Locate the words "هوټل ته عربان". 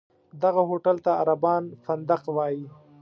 0.69-1.63